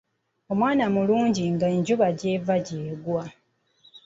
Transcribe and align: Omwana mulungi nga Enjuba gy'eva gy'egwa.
Omwana 0.51 0.85
mulungi 0.95 1.43
nga 1.53 1.67
Enjuba 1.75 2.07
gy'eva 2.19 2.55
gy'egwa. 2.67 3.23